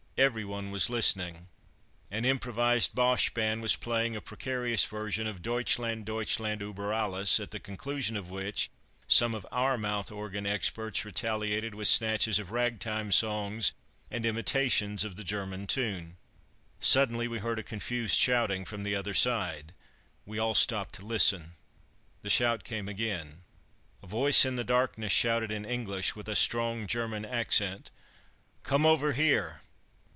[0.17, 1.47] Everyone was listening.
[2.11, 7.49] An improvised Boche band was playing a precarious version of "Deutschland, Deutschland, uber Alles," at
[7.49, 8.69] the conclusion of which,
[9.07, 13.73] some of our mouth organ experts retaliated with snatches of ragtime songs
[14.11, 16.17] and imitations of the German tune.
[16.79, 19.73] Suddenly we heard a confused shouting from the other side.
[20.27, 21.53] We all stopped to listen.
[22.21, 23.41] The shout came again.
[24.03, 27.89] A voice in the darkness shouted in English, with a strong German accent,
[28.61, 29.61] "Come over here!"